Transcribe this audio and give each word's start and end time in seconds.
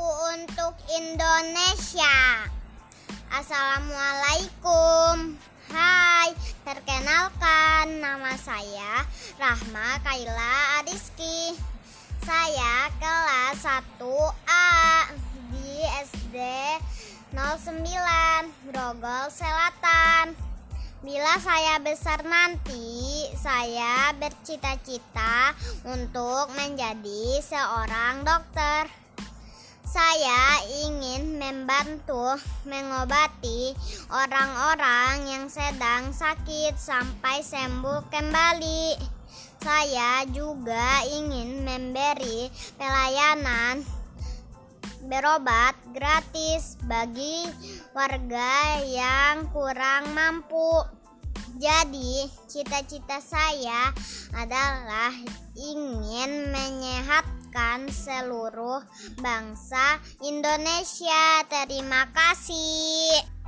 Buku 0.00 0.32
untuk 0.32 0.80
Indonesia. 0.96 2.48
Assalamualaikum. 3.28 5.36
Hai, 5.68 6.32
perkenalkan 6.64 8.00
nama 8.00 8.32
saya 8.40 9.04
Rahma 9.36 10.00
Kaila 10.00 10.80
Adiski. 10.80 11.52
Saya 12.24 12.88
kelas 12.96 13.60
1A 14.00 15.12
di 15.52 15.84
SD 16.00 16.36
09 17.36 18.72
Grogol 18.72 19.28
Selatan. 19.28 20.49
Bila 21.00 21.40
saya 21.40 21.80
besar 21.80 22.20
nanti, 22.28 23.24
saya 23.32 24.12
bercita-cita 24.20 25.56
untuk 25.88 26.52
menjadi 26.52 27.40
seorang 27.40 28.20
dokter. 28.20 28.84
Saya 29.80 30.60
ingin 30.84 31.40
membantu 31.40 32.36
mengobati 32.68 33.72
orang-orang 34.12 35.24
yang 35.24 35.48
sedang 35.48 36.12
sakit 36.12 36.76
sampai 36.76 37.40
sembuh 37.48 38.04
kembali. 38.12 39.00
Saya 39.64 40.28
juga 40.28 41.00
ingin 41.08 41.64
memberi 41.64 42.52
pelayanan 42.76 44.00
berobat 45.00 45.74
gratis 45.96 46.76
bagi 46.84 47.48
warga 47.96 48.84
yang 48.84 49.48
kurang 49.48 50.12
mampu. 50.12 50.99
Jadi, 51.58 52.28
cita-cita 52.46 53.18
saya 53.18 53.90
adalah 54.36 55.10
ingin 55.56 56.52
menyehatkan 56.52 57.90
seluruh 57.90 58.84
bangsa 59.18 59.98
Indonesia. 60.22 61.42
Terima 61.48 62.06
kasih. 62.14 63.39